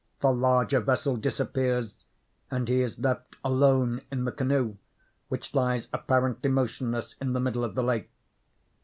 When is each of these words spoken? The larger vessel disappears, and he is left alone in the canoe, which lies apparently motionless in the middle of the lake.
The 0.19 0.31
larger 0.33 0.79
vessel 0.79 1.15
disappears, 1.15 1.93
and 2.49 2.67
he 2.67 2.81
is 2.81 2.97
left 2.97 3.35
alone 3.45 4.01
in 4.11 4.23
the 4.25 4.31
canoe, 4.31 4.77
which 5.27 5.53
lies 5.53 5.89
apparently 5.93 6.49
motionless 6.49 7.13
in 7.21 7.33
the 7.33 7.39
middle 7.39 7.63
of 7.63 7.75
the 7.75 7.83
lake. 7.83 8.09